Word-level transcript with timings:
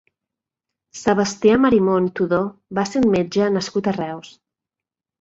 Sebastià 1.01 1.59
Marimon 1.67 2.09
Tudó 2.21 2.41
va 2.81 2.89
ser 2.95 3.05
un 3.05 3.09
metge 3.19 3.55
nascut 3.61 3.95
a 3.97 3.99
Reus. 4.03 4.37